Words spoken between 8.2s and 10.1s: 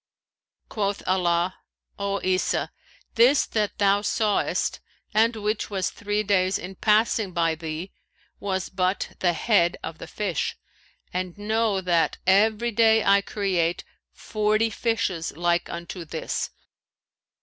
was but the head of the